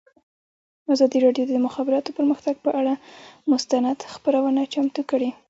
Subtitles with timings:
[0.93, 2.93] ازادي راډیو د د مخابراتو پرمختګ پر اړه
[3.51, 5.29] مستند خپرونه چمتو کړې.